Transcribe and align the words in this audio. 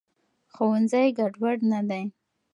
ښوونځي 0.53 1.05
ګډوډ 1.17 1.57
نه 1.71 1.79
دی. 1.89 2.03